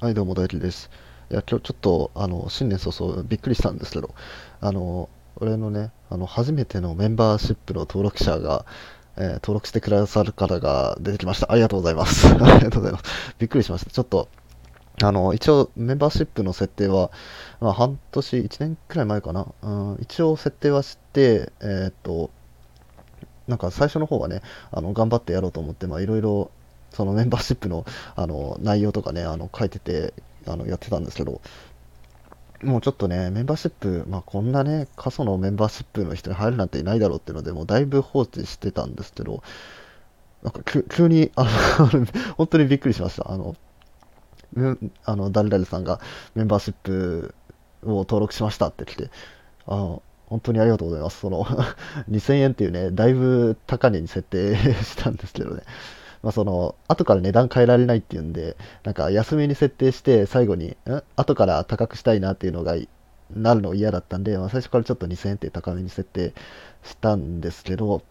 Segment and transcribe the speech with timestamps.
[0.00, 0.90] はい、どうも、大輝です。
[1.28, 4.14] いや、今日ちょっと、あの、新年早々びっくりしたんですけど、
[4.60, 5.08] あの、
[5.40, 8.64] 俺のね、あの、初めてのメンバーシップの登録者が、
[9.16, 11.50] えー登録してくださる方が出てきました。
[11.50, 12.28] ありがとうございます。
[12.30, 13.04] ありがとうございます。
[13.40, 13.90] びっくりしました。
[13.90, 14.28] ちょっと、
[15.02, 17.10] あの、一応、メンバーシップの設定は、
[17.58, 19.48] まあ、半年、1年くらい前かな。
[19.62, 22.30] うん、一応設定はして、えーっと、
[23.48, 26.52] なんか最初の方はね、あの、頑張ってやろうと思って、まあ、いろいろ、
[26.92, 27.84] そのメンバーシップの、
[28.16, 30.14] あの、内容とかね、あの、書いてて、
[30.46, 31.40] あの、やってたんですけど、
[32.62, 39.42] もうちょっとね、メンバーシップ、まあ、こんなね、過疎のメンバーシップの人に入るなんていないだろうっていうので、もうだいぶ放置してたんですけど、
[40.42, 43.30] なんか急に、あの、 本当にびっくりしました。
[43.30, 43.56] あの、
[45.04, 46.00] あの、誰々さんが
[46.34, 47.34] メンバーシップ
[47.84, 49.10] を登録しましたって来て、
[49.66, 51.20] あの、本当にありがとうございます。
[51.20, 51.44] その
[52.10, 55.62] 2000円っていうね、だいぶ高値に設定 したんですけどね。
[56.22, 60.76] まあ、その、後から値段変えられないっていうんで、なんか安めに設定して、最後に、ん？
[61.16, 62.76] 後から高くしたいなっていうのが、
[63.30, 66.34] なるの嫌だったんで、まあ、最初からちょっと2000円って高めに設定
[66.82, 68.02] したんですけど、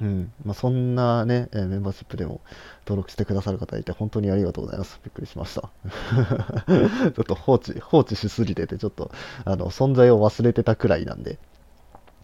[0.00, 0.32] うん。
[0.44, 2.40] まあ、そんなね、メンバーシップでも
[2.86, 4.98] 登録してくださる方いて、本当にありがとうございます。
[5.04, 5.68] びっくりしました。
[7.12, 9.10] ちょっと放置、放置しすぎてて、ちょっと、
[9.44, 11.38] あの、存在を忘れてたくらいなんで、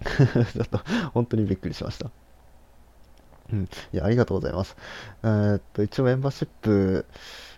[0.52, 0.80] ちょっと、
[1.12, 2.10] 本当にびっくりしました。
[3.52, 3.68] うん。
[3.92, 4.76] いや、ありがとうございます。
[5.22, 7.06] えーっと、一応メンバーシップ、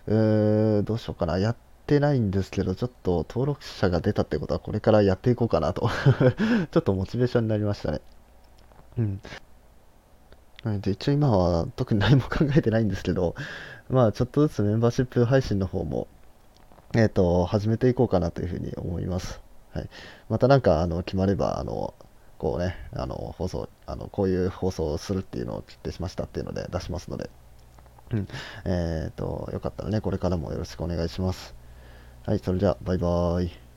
[0.07, 1.37] えー、どうしようかな。
[1.39, 1.55] やっ
[1.87, 5.89] てないんですけど、ちょっと登録者が出たってことは、これからやっていこうかなと
[6.71, 8.01] ちょっとモチベーションになりましたね。
[8.97, 9.21] うん。
[10.81, 13.35] で、一応今は特に何も考えてないんですけど、
[13.89, 16.07] まあ、ちょっとずつメンバーシップ配信の方も、
[16.95, 19.41] えっと、始めていこうかなというふうに思います。
[19.71, 19.89] はい。
[20.27, 21.93] またなんか、あの、決まれば、あの、
[22.39, 27.29] こうね、あの、放送、あの、こういう放送をするっていうのを決定しましたっていうので出しますので、
[28.11, 28.27] うん。
[28.65, 31.53] えっと、よかったらね、これからもよろしくお願いします。
[32.25, 33.68] はい、それじゃあ、バイバーイ。